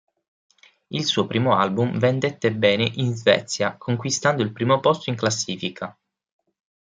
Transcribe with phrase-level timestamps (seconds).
[0.89, 5.95] Il suo primo album vendette bene in Svezia, conquistando il primo posto in classifica.